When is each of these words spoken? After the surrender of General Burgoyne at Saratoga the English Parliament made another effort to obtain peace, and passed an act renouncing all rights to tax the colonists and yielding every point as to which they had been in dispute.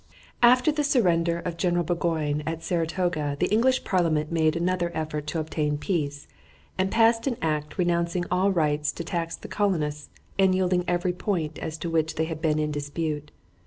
After 0.41 0.71
the 0.71 0.83
surrender 0.83 1.37
of 1.41 1.57
General 1.57 1.83
Burgoyne 1.83 2.41
at 2.47 2.63
Saratoga 2.63 3.37
the 3.39 3.45
English 3.53 3.83
Parliament 3.83 4.31
made 4.31 4.55
another 4.55 4.91
effort 4.95 5.27
to 5.27 5.39
obtain 5.39 5.77
peace, 5.77 6.27
and 6.75 6.89
passed 6.89 7.27
an 7.27 7.37
act 7.39 7.77
renouncing 7.77 8.25
all 8.31 8.51
rights 8.51 8.91
to 8.93 9.03
tax 9.03 9.35
the 9.35 9.47
colonists 9.47 10.09
and 10.39 10.55
yielding 10.55 10.85
every 10.87 11.13
point 11.13 11.59
as 11.59 11.77
to 11.77 11.89
which 11.91 12.15
they 12.15 12.25
had 12.25 12.41
been 12.41 12.57
in 12.57 12.71
dispute. 12.71 13.29